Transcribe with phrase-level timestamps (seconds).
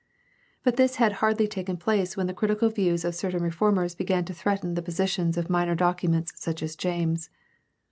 [0.63, 4.33] But this had hardly taken place when the critical views of certain reformers began to
[4.33, 7.29] threaten the position of minor documents such as James.